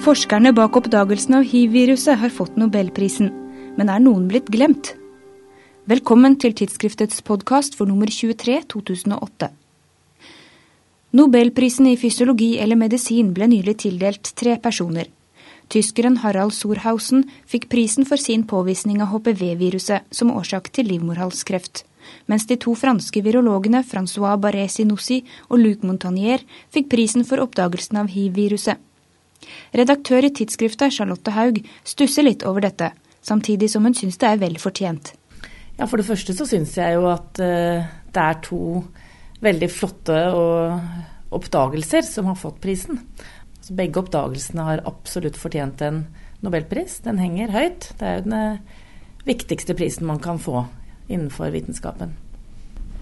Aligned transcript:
Forskerne 0.00 0.54
bak 0.56 0.78
oppdagelsen 0.78 1.34
av 1.36 1.42
hiv-viruset 1.44 2.16
har 2.18 2.30
fått 2.32 2.54
nobelprisen. 2.56 3.26
Men 3.76 3.90
er 3.92 4.00
noen 4.00 4.30
blitt 4.30 4.46
glemt? 4.48 4.94
Velkommen 5.92 6.38
til 6.40 6.54
tidsskriftets 6.56 7.20
podkast 7.20 7.76
for 7.76 7.90
nummer 7.90 8.08
23 8.08 8.62
2008. 8.72 9.50
Nobelprisen 11.20 11.90
i 11.92 11.98
fysiologi 12.00 12.54
eller 12.64 12.80
medisin 12.80 13.34
ble 13.36 13.50
nylig 13.52 13.76
tildelt 13.84 14.32
tre 14.40 14.56
personer. 14.56 15.12
Tyskeren 15.68 16.16
Harald 16.24 16.56
Sorhausen 16.56 17.26
fikk 17.44 17.68
prisen 17.68 18.08
for 18.08 18.16
sin 18.16 18.48
påvisning 18.48 19.04
av 19.04 19.12
HPV-viruset 19.12 20.08
som 20.16 20.32
årsak 20.32 20.72
til 20.72 20.88
livmorhalskreft, 20.94 21.84
mens 22.24 22.48
de 22.48 22.56
to 22.56 22.72
franske 22.72 23.20
virologene 23.20 23.84
Francois 23.84 24.40
Barré-Sinossi 24.40 25.26
og 25.50 25.60
Luc 25.60 25.84
Montagnier 25.84 26.40
fikk 26.72 26.88
prisen 26.88 27.28
for 27.28 27.44
oppdagelsen 27.44 28.00
av 28.00 28.08
hiv-viruset. 28.08 28.80
Redaktør 29.76 30.26
i 30.26 30.32
tidsskriftet, 30.34 30.94
Charlotte 30.94 31.32
Haug, 31.36 31.62
stusser 31.86 32.26
litt 32.26 32.44
over 32.48 32.66
dette, 32.66 32.92
samtidig 33.24 33.70
som 33.72 33.86
hun 33.86 33.96
syns 33.96 34.20
det 34.20 34.28
er 34.28 34.40
vel 34.42 34.58
fortjent. 34.60 35.14
Ja, 35.80 35.86
For 35.86 35.96
det 35.96 36.08
første 36.10 36.34
så 36.36 36.44
syns 36.48 36.76
jeg 36.76 36.98
jo 36.98 37.06
at 37.08 37.40
uh, 37.40 37.86
det 38.12 38.22
er 38.22 38.40
to 38.44 38.82
veldig 39.40 39.68
flotte 39.72 40.16
oppdagelser 41.32 42.04
som 42.04 42.28
har 42.28 42.36
fått 42.36 42.60
prisen. 42.60 43.00
Så 43.64 43.76
begge 43.78 44.02
oppdagelsene 44.02 44.66
har 44.66 44.82
absolutt 44.88 45.38
fortjent 45.40 45.80
en 45.86 46.02
nobelpris. 46.44 46.98
Den 47.06 47.20
henger 47.20 47.52
høyt. 47.54 47.92
Det 47.96 48.06
er 48.06 48.18
jo 48.18 48.26
den 48.26 48.36
uh, 48.36 48.82
viktigste 49.28 49.76
prisen 49.78 50.08
man 50.10 50.20
kan 50.20 50.40
få 50.42 50.66
innenfor 51.08 51.52
vitenskapen. 51.54 52.12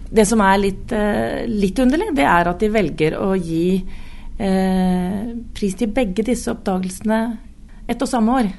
Det 0.09 0.25
som 0.25 0.41
er 0.41 0.61
litt, 0.62 0.95
uh, 0.95 1.42
litt 1.50 1.83
underlig, 1.83 2.12
det 2.16 2.28
er 2.30 2.52
at 2.52 2.62
de 2.62 2.70
velger 2.73 3.19
å 3.19 3.33
gi 3.34 3.83
eh, 4.39 5.36
pris 5.55 5.77
til 5.78 5.92
begge 5.94 6.25
disse 6.27 6.50
oppdagelsene 6.53 7.20
ett 7.89 8.03
og 8.05 8.11
samme 8.11 8.41
år. 8.41 8.50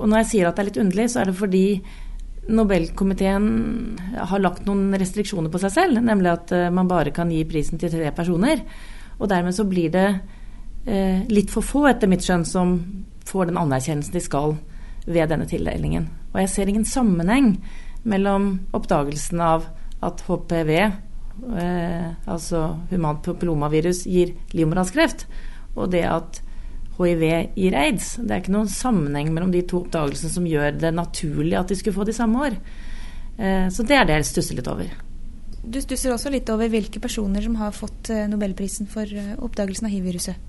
Og 0.00 0.06
når 0.08 0.22
jeg 0.22 0.30
sier 0.30 0.48
at 0.48 0.56
det 0.56 0.62
er 0.62 0.70
litt 0.70 0.80
underlig, 0.84 1.10
så 1.12 1.22
er 1.22 1.30
det 1.30 1.40
fordi 1.40 1.64
Nobelkomiteen 2.50 3.44
har 4.16 4.40
lagt 4.42 4.64
noen 4.66 4.94
restriksjoner 4.98 5.52
på 5.52 5.60
seg 5.62 5.74
selv, 5.74 6.00
nemlig 6.02 6.32
at 6.32 6.54
eh, 6.56 6.70
man 6.72 6.88
bare 6.90 7.12
kan 7.14 7.30
gi 7.30 7.44
prisen 7.46 7.78
til 7.78 7.92
tre 7.92 8.10
personer. 8.16 8.64
Og 9.20 9.28
dermed 9.30 9.54
så 9.54 9.66
blir 9.68 9.92
det 9.92 10.08
eh, 10.86 11.20
litt 11.30 11.52
for 11.52 11.66
få, 11.66 11.84
etter 11.90 12.10
mitt 12.10 12.24
skjønn, 12.26 12.46
som 12.48 12.78
får 13.28 13.50
den 13.50 13.60
anerkjennelsen 13.60 14.16
de 14.16 14.24
skal 14.24 14.56
ved 15.06 15.30
denne 15.30 15.46
tildelingen. 15.48 16.08
Og 16.32 16.40
jeg 16.42 16.52
ser 16.54 16.72
ingen 16.72 16.88
sammenheng 16.88 17.52
mellom 18.08 18.52
oppdagelsen 18.76 19.42
av 19.44 19.68
at 20.00 20.24
HPV 20.24 20.72
eh, 21.56 22.12
altså 22.30 22.62
humant 22.90 23.22
papillomavirus, 23.24 24.04
gir 24.08 24.34
livmorhalskreft, 24.56 25.26
og 25.76 25.90
det 25.94 26.04
at 26.08 26.40
hiv 27.00 27.22
gir 27.56 27.76
aids. 27.78 28.14
Det 28.20 28.34
er 28.34 28.42
ikke 28.42 28.54
noen 28.54 28.70
sammenheng 28.70 29.30
mellom 29.32 29.52
de 29.54 29.62
to 29.64 29.84
oppdagelsene 29.84 30.32
som 30.32 30.48
gjør 30.48 30.74
det 30.82 30.90
naturlig 30.92 31.56
at 31.56 31.70
de 31.70 31.78
skulle 31.78 31.96
få 31.96 32.04
de 32.08 32.16
samme 32.16 32.42
år. 32.48 32.58
Eh, 33.40 33.68
så 33.72 33.86
det 33.86 33.96
er 33.96 34.08
det 34.08 34.20
jeg 34.20 34.32
stusser 34.34 34.60
litt 34.60 34.68
over. 34.68 34.90
Du 35.60 35.76
stusser 35.80 36.12
også 36.12 36.32
litt 36.32 36.48
over 36.52 36.70
hvilke 36.72 37.02
personer 37.02 37.44
som 37.44 37.58
har 37.60 37.74
fått 37.76 38.12
eh, 38.12 38.28
nobelprisen 38.30 38.88
for 38.90 39.04
eh, 39.04 39.34
oppdagelsen 39.36 39.88
av 39.88 39.92
hiv-viruset? 39.92 40.48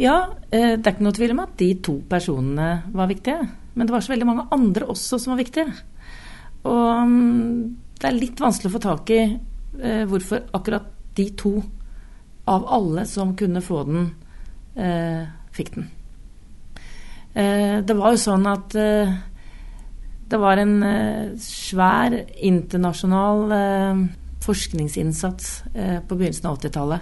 Ja, 0.00 0.16
eh, 0.48 0.76
det 0.78 0.86
er 0.86 0.94
ikke 0.94 1.04
noe 1.04 1.16
tvil 1.16 1.34
om 1.34 1.42
at 1.44 1.56
de 1.60 1.72
to 1.84 1.98
personene 2.08 2.68
var 2.94 3.10
viktige. 3.10 3.48
Men 3.74 3.86
det 3.86 3.94
var 3.94 4.04
så 4.04 4.14
veldig 4.14 4.28
mange 4.28 4.46
andre 4.54 4.88
også 4.88 5.20
som 5.20 5.34
var 5.34 5.42
viktige. 5.42 5.68
Og 6.66 7.08
mm, 7.08 7.76
det 8.00 8.08
er 8.08 8.16
litt 8.16 8.40
vanskelig 8.42 8.70
å 8.70 8.76
få 8.76 8.82
tak 8.82 9.12
i 9.14 9.22
eh, 9.82 10.04
hvorfor 10.08 10.46
akkurat 10.52 10.94
de 11.18 11.30
to 11.38 11.56
av 12.48 12.64
alle 12.68 13.04
som 13.06 13.36
kunne 13.36 13.60
få 13.60 13.82
den, 13.84 14.14
eh, 14.76 15.26
fikk 15.52 15.74
den. 15.74 15.90
Eh, 17.34 17.84
det 17.84 17.96
var 17.96 18.14
jo 18.14 18.22
sånn 18.22 18.46
at 18.48 18.74
eh, 18.74 19.12
det 20.28 20.40
var 20.40 20.60
en 20.60 20.82
eh, 20.82 21.36
svær 21.42 22.16
internasjonal 22.36 23.52
eh, 23.52 24.02
forskningsinnsats 24.44 25.46
på 26.08 26.16
begynnelsen 26.16 26.46
av 26.48 26.56
80-tallet. 26.56 27.00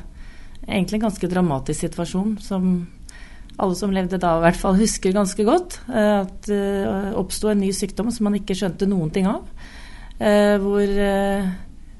Egentlig 0.66 0.98
en 0.98 1.04
ganske 1.04 1.28
dramatisk 1.30 1.84
situasjon 1.84 2.38
som 2.42 2.70
alle 3.56 3.76
som 3.78 3.92
levde 3.94 4.18
da 4.18 4.32
i 4.38 4.42
hvert 4.42 4.58
fall 4.58 4.80
husker 4.80 5.14
ganske 5.14 5.44
godt. 5.46 5.76
At 5.86 6.48
det 6.48 7.12
oppsto 7.14 7.52
en 7.52 7.60
ny 7.62 7.68
sykdom 7.76 8.10
som 8.10 8.26
man 8.26 8.40
ikke 8.40 8.56
skjønte 8.56 8.88
noen 8.90 9.12
ting 9.14 9.28
av. 9.30 9.46
Hvor 10.18 10.90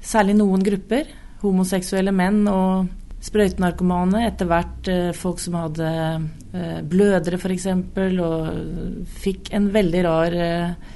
særlig 0.07 0.37
noen 0.39 0.63
grupper, 0.63 1.09
homoseksuelle 1.41 2.13
menn 2.15 2.45
og 2.49 2.87
sprøytenarkomane, 3.27 4.23
etter 4.27 4.47
hvert 4.49 4.89
eh, 4.91 5.09
folk 5.17 5.41
som 5.41 5.57
hadde 5.57 5.87
eh, 5.87 6.79
blødere 6.87 7.39
f.eks., 7.39 7.67
og 8.23 9.07
fikk 9.23 9.51
en 9.57 9.71
veldig 9.73 10.03
rar 10.05 10.37
eh, 10.37 10.93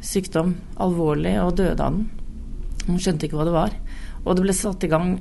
sykdom, 0.00 0.54
alvorlig, 0.80 1.36
og 1.42 1.54
døde 1.60 1.76
av 1.76 1.98
den. 1.98 2.08
Hun 2.88 2.98
skjønte 2.98 3.28
ikke 3.28 3.38
hva 3.38 3.46
det 3.46 3.54
var. 3.54 3.76
Og 4.24 4.34
det 4.36 4.44
ble 4.46 4.56
satt 4.56 4.86
i 4.86 4.90
gang 4.90 5.14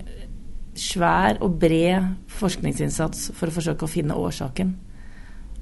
svær 0.80 1.42
og 1.44 1.58
bred 1.60 2.32
forskningsinnsats 2.32 3.30
for 3.36 3.52
å 3.52 3.56
forsøke 3.58 3.86
å 3.86 3.92
finne 3.92 4.16
årsaken. 4.18 4.72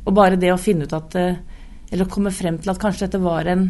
Og 0.06 0.16
bare 0.16 0.38
det 0.40 0.54
å 0.54 0.62
finne 0.62 0.86
ut 0.86 0.94
at 0.96 1.16
Eller 1.18 2.06
å 2.06 2.12
komme 2.12 2.32
frem 2.36 2.58
til 2.60 2.70
at 2.72 2.80
kanskje 2.80 3.08
dette 3.08 3.20
var 3.24 3.48
en 3.48 3.70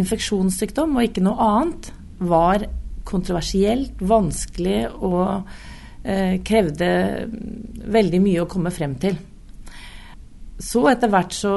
infeksjonssykdom 0.00 0.96
og 0.96 1.04
ikke 1.04 1.24
noe 1.24 1.46
annet, 1.46 1.90
var 2.18 2.64
kontroversielt, 3.08 4.00
vanskelig 4.00 4.86
og 5.02 5.48
eh, 6.04 6.38
krevde 6.44 6.88
veldig 7.92 8.22
mye 8.22 8.44
å 8.44 8.50
komme 8.50 8.72
frem 8.74 8.96
til. 9.02 9.18
Så 10.62 10.84
etter 10.90 11.10
hvert 11.10 11.34
så 11.34 11.54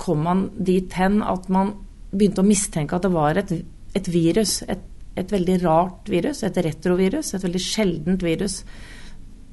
kom 0.00 0.24
man 0.24 0.46
dit 0.56 0.92
hen 0.98 1.20
at 1.24 1.48
man 1.52 1.74
begynte 2.14 2.42
å 2.42 2.48
mistenke 2.48 2.96
at 2.96 3.04
det 3.04 3.12
var 3.14 3.38
et, 3.40 3.52
et 3.94 4.10
virus. 4.10 4.62
Et, 4.68 4.90
et, 5.14 5.30
veldig 5.30 5.60
rart 5.62 6.10
virus, 6.10 6.42
et 6.46 6.58
retrovirus, 6.64 7.34
et 7.34 7.44
veldig 7.44 7.62
sjeldent 7.62 8.24
virus 8.24 8.62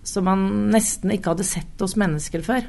som 0.07 0.25
man 0.25 0.47
nesten 0.73 1.11
ikke 1.13 1.35
hadde 1.35 1.45
sett 1.45 1.83
hos 1.83 1.97
mennesker 1.99 2.41
før. 2.45 2.65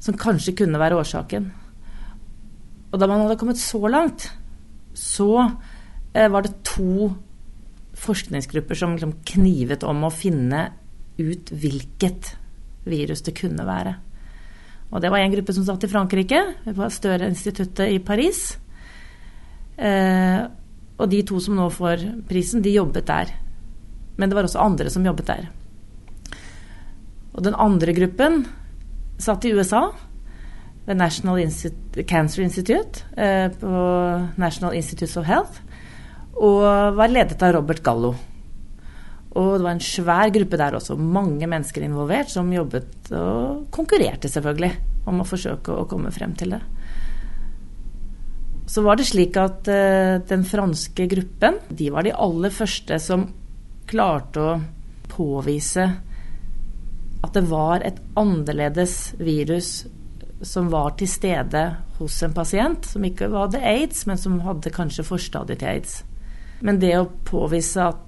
Som 0.00 0.16
kanskje 0.20 0.56
kunne 0.56 0.80
være 0.80 0.96
årsaken. 1.00 1.50
Og 2.92 3.00
da 3.00 3.08
man 3.10 3.24
hadde 3.24 3.36
kommet 3.40 3.60
så 3.60 3.80
langt, 3.90 4.28
så 4.94 5.48
var 6.14 6.44
det 6.46 6.54
to 6.62 7.08
forskningsgrupper 7.94 8.78
som 8.78 8.94
liksom 8.94 9.16
knivet 9.26 9.82
om 9.86 10.04
å 10.06 10.12
finne 10.14 10.68
ut 11.18 11.50
hvilket 11.50 12.34
virus 12.86 13.22
det 13.26 13.36
kunne 13.38 13.66
være. 13.66 13.94
Og 14.94 15.02
det 15.02 15.10
var 15.10 15.22
en 15.22 15.32
gruppe 15.32 15.54
som 15.54 15.64
satt 15.66 15.86
i 15.86 15.90
Frankrike, 15.90 16.40
på 16.64 16.90
Støre-instituttet 16.90 17.90
i 17.90 17.98
Paris. 17.98 18.44
Eh, 19.76 20.42
og 20.94 21.10
de 21.10 21.22
to 21.26 21.40
som 21.42 21.56
nå 21.58 21.66
får 21.74 22.04
prisen, 22.28 22.62
de 22.62 22.76
jobbet 22.76 23.08
der. 23.08 23.32
Men 24.16 24.30
det 24.30 24.38
var 24.38 24.46
også 24.46 24.62
andre 24.62 24.92
som 24.92 25.06
jobbet 25.06 25.30
der. 25.30 25.48
Og 27.34 27.42
den 27.42 27.56
andre 27.58 27.94
gruppen 27.96 28.44
satt 29.18 29.46
i 29.46 29.54
USA, 29.54 29.88
The 30.86 30.94
National 30.94 31.40
Institute, 31.42 32.04
Cancer 32.06 32.44
Institute, 32.44 33.02
eh, 33.16 33.48
på 33.50 33.74
National 34.36 34.74
Institutes 34.74 35.16
of 35.16 35.26
Health 35.26 35.63
og 36.34 36.96
var 36.98 37.12
ledet 37.12 37.42
av 37.42 37.54
Robert 37.56 37.82
Gallo. 37.84 38.14
Og 39.34 39.48
det 39.58 39.64
var 39.64 39.74
en 39.74 39.82
svær 39.82 40.30
gruppe 40.34 40.58
der 40.58 40.76
også, 40.78 40.96
mange 40.96 41.46
mennesker 41.50 41.82
involvert, 41.86 42.30
som 42.30 42.52
jobbet 42.54 43.10
og 43.18 43.64
konkurrerte 43.74 44.30
selvfølgelig 44.30 44.70
om 45.10 45.20
å 45.20 45.26
forsøke 45.26 45.74
å 45.74 45.88
komme 45.90 46.12
frem 46.14 46.36
til 46.38 46.54
det. 46.54 46.60
Så 48.70 48.82
var 48.86 48.96
det 48.96 49.08
slik 49.10 49.36
at 49.36 49.68
uh, 49.68 50.22
den 50.24 50.46
franske 50.48 51.06
gruppen, 51.10 51.58
de 51.68 51.90
var 51.92 52.06
de 52.06 52.14
aller 52.14 52.54
første 52.54 52.98
som 53.02 53.26
klarte 53.90 54.40
å 54.40 54.54
påvise 55.12 55.84
at 57.24 57.34
det 57.36 57.44
var 57.50 57.84
et 57.84 57.98
annerledes 58.20 59.14
virus 59.20 59.84
som 60.44 60.68
var 60.72 60.94
til 60.98 61.08
stede 61.08 61.62
hos 61.98 62.16
en 62.24 62.34
pasient 62.36 62.86
som 62.88 63.04
ikke 63.06 63.30
hadde 63.32 63.62
aids, 63.64 64.04
men 64.08 64.20
som 64.20 64.40
hadde 64.44 64.72
kanskje 64.74 65.06
forstadiet 65.06 65.62
til 65.62 65.70
aids. 65.70 66.02
Men 66.64 66.80
det 66.80 66.94
å 66.98 67.08
påvise 67.28 67.90
at 67.92 68.00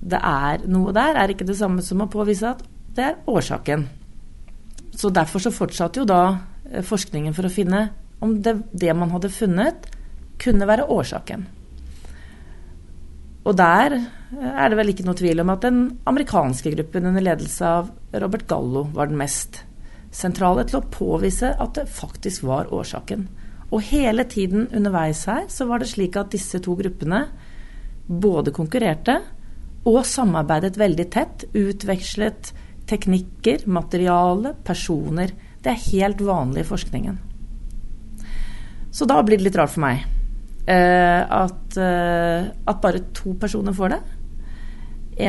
det 0.00 0.20
er 0.24 0.64
noe 0.70 0.94
der, 0.96 1.18
er 1.18 1.32
ikke 1.32 1.48
det 1.48 1.58
samme 1.58 1.82
som 1.84 2.04
å 2.04 2.10
påvise 2.10 2.54
at 2.54 2.62
det 2.96 3.04
er 3.04 3.18
årsaken. 3.30 3.86
Så 4.96 5.10
derfor 5.14 5.42
så 5.42 5.52
fortsatte 5.54 6.00
jo 6.00 6.08
da 6.08 6.22
eh, 6.70 6.84
forskningen 6.86 7.36
for 7.36 7.46
å 7.46 7.52
finne 7.52 7.88
om 8.20 8.38
det, 8.44 8.56
det 8.72 8.94
man 8.96 9.12
hadde 9.14 9.32
funnet, 9.32 9.88
kunne 10.40 10.68
være 10.68 10.88
årsaken. 10.92 11.44
Og 13.44 13.56
der 13.56 13.96
eh, 13.98 14.52
er 14.54 14.70
det 14.70 14.78
vel 14.80 14.92
ikke 14.94 15.06
noe 15.08 15.18
tvil 15.18 15.44
om 15.44 15.52
at 15.52 15.66
den 15.66 15.82
amerikanske 16.10 16.72
gruppen 16.76 17.10
under 17.10 17.24
ledelse 17.24 17.74
av 17.80 17.92
Robert 18.22 18.46
Gallo 18.50 18.86
var 18.94 19.10
den 19.10 19.20
mest 19.20 19.62
sentrale 20.14 20.64
til 20.66 20.80
å 20.80 20.88
påvise 20.90 21.52
at 21.54 21.76
det 21.78 21.86
faktisk 21.90 22.44
var 22.48 22.72
årsaken. 22.74 23.28
Og 23.70 23.84
hele 23.86 24.24
tiden 24.26 24.66
underveis 24.74 25.22
her 25.30 25.44
så 25.52 25.68
var 25.70 25.80
det 25.80 25.92
slik 25.92 26.18
at 26.18 26.32
disse 26.34 26.58
to 26.62 26.74
gruppene 26.78 27.28
både 28.10 28.52
konkurrerte 28.54 29.20
og 29.88 30.02
samarbeidet 30.06 30.76
veldig 30.80 31.06
tett. 31.12 31.46
Utvekslet 31.54 32.52
teknikker, 32.90 33.66
materiale, 33.70 34.54
personer. 34.66 35.32
Det 35.62 35.72
er 35.72 35.84
helt 35.92 36.22
vanlig 36.24 36.64
i 36.64 36.70
forskningen. 36.70 37.20
Så 38.90 39.06
da 39.06 39.20
blir 39.22 39.38
det 39.38 39.46
litt 39.46 39.58
rart 39.60 39.70
for 39.70 39.84
meg 39.84 40.02
eh, 40.66 41.22
at, 41.22 41.76
eh, 41.78 42.48
at, 42.50 42.80
bare 42.82 43.04
to 43.14 43.36
personer 43.38 43.76
får 43.76 43.94
det. 43.94 44.00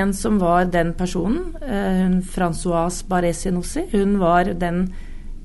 En 0.01 0.13
som 0.15 0.39
var 0.41 0.69
den 0.71 0.93
personen, 0.97 1.55
eh, 1.61 2.01
hun 2.05 2.21
Francoise 2.23 3.05
Barré-Sinossi, 3.09 3.87
hun 3.91 4.17
var 4.19 4.53
den 4.57 4.87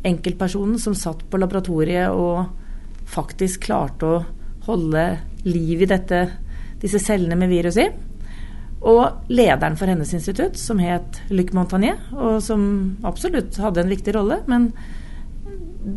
enkeltpersonen 0.07 0.79
som 0.79 0.95
satt 0.95 1.25
på 1.29 1.41
laboratoriet 1.41 2.15
og 2.15 2.47
faktisk 3.11 3.67
klarte 3.67 4.07
å 4.07 4.25
holde 4.67 5.05
liv 5.45 5.83
i 5.83 5.91
dette, 5.91 6.21
disse 6.83 7.01
cellene 7.03 7.39
med 7.39 7.53
virus 7.53 7.79
i. 7.81 7.89
Og 8.87 9.33
lederen 9.33 9.77
for 9.79 9.89
hennes 9.91 10.13
institutt, 10.15 10.59
som 10.61 10.79
het 10.83 11.23
Luc 11.33 11.55
Montagnier, 11.57 11.99
og 12.15 12.39
som 12.45 12.63
absolutt 13.09 13.57
hadde 13.63 13.83
en 13.83 13.91
viktig 13.91 14.15
rolle, 14.15 14.43
men 14.51 14.71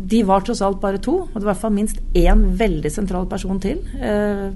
de 0.09 0.21
var 0.23 0.45
tross 0.45 0.61
alt 0.65 0.79
bare 0.81 1.01
to. 1.03 1.15
Og 1.27 1.35
det 1.35 1.43
var 1.43 1.49
i 1.49 1.51
hvert 1.51 1.63
fall 1.65 1.75
minst 1.75 2.01
én 2.17 2.45
veldig 2.57 2.91
sentral 2.93 3.27
person 3.29 3.59
til 3.61 3.81
eh, 3.99 4.49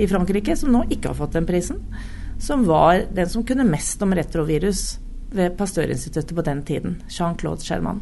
i 0.00 0.08
Frankrike 0.08 0.56
som 0.56 0.72
nå 0.72 0.84
ikke 0.88 1.12
har 1.12 1.18
fått 1.18 1.36
den 1.36 1.48
prisen. 1.48 1.82
Som 2.40 2.64
var 2.68 3.04
den 3.12 3.28
som 3.28 3.44
kunne 3.44 3.68
mest 3.68 4.02
om 4.02 4.14
retrovirus 4.16 4.98
ved 5.30 5.56
Pasteurinstituttet 5.58 6.34
på 6.34 6.46
den 6.46 6.62
tiden. 6.66 7.02
Jean-Claude 7.10 7.62
Sherman. 7.66 8.00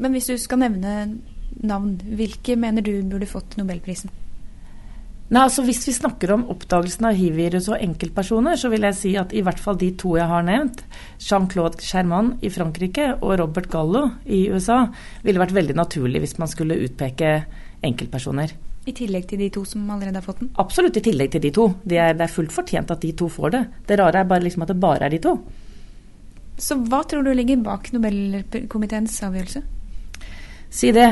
Men 0.00 0.16
hvis 0.16 0.30
du 0.32 0.36
skal 0.40 0.64
nevne 0.64 1.20
navn, 1.60 1.94
hvilke 2.16 2.56
mener 2.56 2.84
du 2.84 2.94
burde 3.04 3.28
fått 3.28 3.56
nobelprisen? 3.60 4.10
Nei, 5.30 5.44
altså 5.46 5.62
Hvis 5.62 5.84
vi 5.86 5.92
snakker 5.94 6.32
om 6.34 6.48
oppdagelsen 6.50 7.06
av 7.06 7.14
hiv-virus 7.14 7.68
og 7.70 7.78
enkeltpersoner, 7.78 8.56
så 8.58 8.66
vil 8.72 8.82
jeg 8.88 8.96
si 8.98 9.12
at 9.18 9.30
i 9.30 9.44
hvert 9.46 9.60
fall 9.62 9.78
de 9.78 9.92
to 9.94 10.16
jeg 10.18 10.26
har 10.26 10.42
nevnt, 10.42 10.82
Jean-Claude 11.22 11.78
Germain 11.86 12.32
i 12.42 12.50
Frankrike 12.50 13.12
og 13.20 13.36
Robert 13.38 13.70
Gallo 13.70 14.08
i 14.26 14.48
USA, 14.50 14.80
ville 15.22 15.38
vært 15.38 15.54
veldig 15.54 15.78
naturlig 15.78 16.24
hvis 16.24 16.34
man 16.42 16.50
skulle 16.50 16.80
utpeke 16.82 17.30
enkeltpersoner. 17.86 18.56
I 18.90 18.96
tillegg 18.96 19.30
til 19.30 19.38
de 19.44 19.52
to 19.54 19.62
som 19.68 19.86
allerede 19.86 20.18
har 20.18 20.26
fått 20.26 20.42
den? 20.42 20.50
Absolutt 20.58 20.98
i 20.98 21.06
tillegg 21.06 21.30
til 21.30 21.46
de 21.46 21.54
to. 21.54 21.68
Det 21.84 22.00
er, 22.00 22.16
det 22.18 22.26
er 22.26 22.34
fullt 22.34 22.54
fortjent 22.56 22.90
at 22.90 23.04
de 23.04 23.12
to 23.14 23.30
får 23.30 23.54
det. 23.54 23.64
Det 23.86 24.00
rare 24.02 24.24
er 24.24 24.30
bare 24.32 24.42
liksom 24.48 24.66
at 24.66 24.72
det 24.72 24.80
bare 24.82 25.06
er 25.06 25.14
de 25.14 25.20
to. 25.22 25.36
Så 26.58 26.74
hva 26.90 27.04
tror 27.06 27.22
du 27.22 27.30
ligger 27.36 27.62
bak 27.62 27.92
Nobelkomiteens 27.94 29.14
avgjørelse? 29.30 29.62
Si 30.70 30.92
det. 30.94 31.08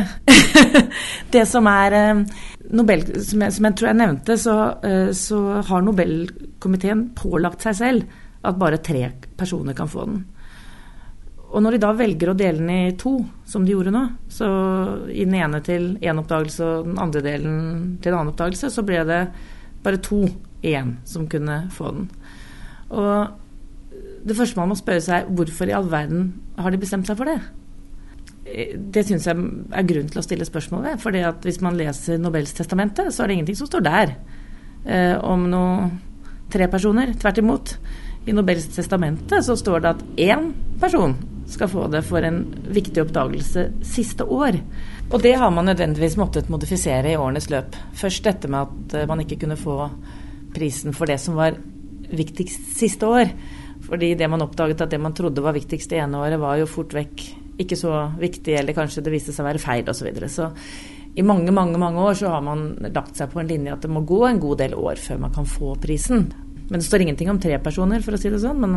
det 1.35 1.45
som 1.51 1.67
er 1.67 1.97
eh, 1.99 2.23
Nobel, 2.79 3.05
som 3.25 3.43
jeg, 3.43 3.55
som 3.57 3.67
jeg, 3.67 3.77
tror 3.79 3.91
jeg 3.91 3.99
nevnte, 3.99 4.37
så, 4.39 4.57
eh, 4.87 5.11
så, 5.17 5.39
har 5.67 5.85
Nobelkomiteen 5.85 7.09
pålagt 7.19 7.67
seg 7.67 7.79
selv 7.79 8.19
at 8.47 8.59
bare 8.59 8.79
tre 8.85 9.09
personer 9.37 9.75
kan 9.75 9.91
få 9.91 10.07
den. 10.07 10.21
Og 11.49 11.65
når 11.65 11.75
de 11.75 11.81
da 11.83 11.91
velger 11.97 12.31
å 12.31 12.37
dele 12.39 12.61
den 12.61 12.71
i 12.71 12.97
to, 13.01 13.17
som 13.49 13.65
de 13.65 13.73
gjorde 13.73 13.93
nå, 13.95 14.05
så 14.31 14.49
i 15.09 15.25
den 15.25 15.39
ene 15.41 15.63
til 15.65 15.95
én 16.05 16.21
oppdagelse 16.21 16.65
og 16.65 16.91
den 16.91 17.01
andre 17.01 17.25
delen 17.25 17.61
til 18.05 18.13
en 18.13 18.21
annen 18.21 18.35
oppdagelse, 18.35 18.71
så 18.71 18.85
ble 18.87 19.01
det 19.09 19.23
bare 19.83 20.03
to 20.05 20.27
igjen 20.61 20.99
som 21.09 21.27
kunne 21.31 21.65
få 21.73 21.95
den. 21.97 22.11
Og 22.93 24.29
det 24.29 24.37
første 24.37 24.61
man 24.61 24.71
må 24.71 24.77
spørre 24.79 25.03
seg, 25.03 25.33
hvorfor 25.35 25.71
i 25.71 25.75
all 25.75 25.89
verden 25.91 26.35
har 26.59 26.71
de 26.71 26.83
bestemt 26.83 27.09
seg 27.09 27.19
for 27.19 27.33
det? 27.33 27.41
Det 28.77 29.05
syns 29.07 29.27
jeg 29.29 29.39
er 29.77 29.89
grunn 29.89 30.11
til 30.11 30.21
å 30.21 30.25
stille 30.25 30.47
spørsmål 30.49 30.85
ved. 30.87 31.01
For 31.03 31.15
hvis 31.45 31.63
man 31.65 31.79
leser 31.79 32.21
Nobels 32.21 32.55
testamente, 32.57 33.09
så 33.13 33.23
er 33.23 33.31
det 33.31 33.39
ingenting 33.39 33.59
som 33.61 33.71
står 33.71 33.85
der 33.87 34.15
eh, 34.85 35.17
om 35.21 35.49
noe 35.51 35.89
tre 36.53 36.69
personer. 36.71 37.13
Tvert 37.19 37.43
imot. 37.43 37.75
I 38.29 38.35
Nobels 38.37 38.69
testamente 38.75 39.41
så 39.45 39.57
står 39.57 39.85
det 39.85 39.93
at 39.95 40.05
én 40.29 40.51
person 40.81 41.17
skal 41.49 41.71
få 41.73 41.87
det 41.93 42.03
for 42.05 42.25
en 42.25 42.43
viktig 42.77 43.03
oppdagelse 43.07 43.69
siste 43.89 44.25
år. 44.25 44.59
Og 45.09 45.23
det 45.25 45.37
har 45.41 45.53
man 45.55 45.71
nødvendigvis 45.71 46.19
måttet 46.21 46.51
modifisere 46.53 47.15
i 47.15 47.17
årenes 47.17 47.49
løp. 47.53 47.77
Først 47.97 48.27
dette 48.27 48.51
med 48.53 48.67
at 48.67 48.99
eh, 48.99 49.09
man 49.09 49.25
ikke 49.25 49.41
kunne 49.45 49.61
få 49.61 49.81
prisen 50.55 50.97
for 50.97 51.09
det 51.09 51.21
som 51.21 51.39
var 51.39 51.57
viktigst 52.09 52.73
siste 52.79 53.09
år. 53.09 53.33
Fordi 53.89 54.15
det 54.19 54.29
man 54.29 54.43
oppdaget 54.45 54.83
at 54.85 54.93
det 54.93 55.01
man 55.01 55.15
trodde 55.17 55.45
var 55.45 55.57
viktigst 55.57 55.91
det 55.93 56.03
ene 56.03 56.21
året, 56.21 56.41
var 56.41 56.59
jo 56.61 56.69
fort 56.69 56.93
vekk 56.97 57.29
ikke 57.59 57.79
så 57.79 57.93
viktig, 58.19 58.55
eller 58.59 58.77
kanskje 58.77 59.03
det 59.05 59.13
viste 59.13 59.35
seg 59.35 59.45
å 59.45 59.49
være 59.49 59.63
feil 59.63 59.85
osv. 59.85 59.99
Så, 59.99 60.07
videre. 60.09 60.31
så 60.33 60.51
i 61.19 61.25
mange 61.27 61.51
mange, 61.55 61.79
mange 61.81 62.03
år 62.03 62.19
så 62.21 62.31
har 62.31 62.45
man 62.47 62.69
lagt 62.95 63.19
seg 63.19 63.33
på 63.33 63.41
en 63.43 63.49
linje 63.49 63.75
at 63.75 63.83
det 63.83 63.91
må 63.91 64.05
gå 64.07 64.23
en 64.29 64.39
god 64.43 64.61
del 64.63 64.77
år 64.79 65.01
før 65.03 65.25
man 65.25 65.35
kan 65.35 65.49
få 65.49 65.75
prisen. 65.83 66.29
Men 66.69 66.83
det 66.83 66.87
står 66.87 67.07
ingenting 67.07 67.31
om 67.33 67.41
tre 67.41 67.57
personer, 67.65 68.03
for 68.05 68.15
å 68.15 68.21
si 68.21 68.31
det 68.31 68.43
sånn. 68.43 68.61
Men 68.61 68.75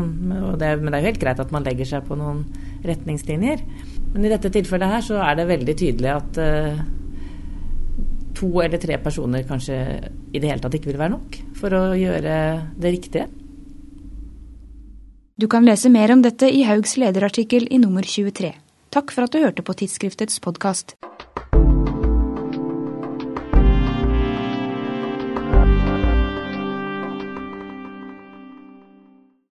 det, 0.57 0.69
men 0.79 0.87
det 0.89 0.97
er 0.97 1.03
jo 1.03 1.09
helt 1.09 1.21
greit 1.21 1.41
at 1.43 1.51
man 1.51 1.65
legger 1.65 1.89
seg 1.89 2.07
på 2.07 2.15
noen 2.17 2.45
retningslinjer. 2.87 3.65
Men 4.13 4.25
i 4.25 4.31
dette 4.31 4.51
tilfellet 4.53 4.95
her 4.95 5.03
så 5.05 5.19
er 5.25 5.37
det 5.37 5.49
veldig 5.51 5.75
tydelig 5.81 6.13
at 6.13 6.39
uh, 6.39 6.79
to 8.39 8.49
eller 8.63 8.81
tre 8.81 8.97
personer 9.03 9.45
kanskje 9.47 9.77
i 10.31 10.39
det 10.39 10.47
hele 10.47 10.63
tatt 10.63 10.79
ikke 10.79 10.93
vil 10.93 11.01
være 11.03 11.13
nok 11.17 11.37
for 11.59 11.75
å 11.75 11.83
gjøre 11.99 12.39
det 12.79 12.95
riktige. 12.95 13.27
Du 15.41 15.47
kan 15.51 15.65
lese 15.65 15.89
mer 15.91 16.13
om 16.13 16.23
dette 16.23 16.47
i 16.47 16.63
Haugs 16.67 16.95
lederartikkel 17.01 17.67
i 17.73 17.79
nummer 17.81 18.05
23. 18.07 18.53
Takk 18.91 19.13
for 19.15 19.23
at 19.23 19.31
du 19.31 19.39
hørte 19.39 19.63
på 19.63 19.73
tidsskriftets 19.79 20.41
podkast. 20.43 20.97